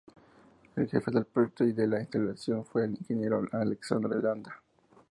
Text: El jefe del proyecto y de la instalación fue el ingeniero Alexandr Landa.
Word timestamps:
El 0.77 0.87
jefe 0.89 1.11
del 1.11 1.25
proyecto 1.25 1.63
y 1.63 1.73
de 1.73 1.85
la 1.85 1.99
instalación 1.99 2.65
fue 2.65 2.85
el 2.85 2.95
ingeniero 2.97 3.45
Alexandr 3.51 4.09
Landa. 4.23 4.59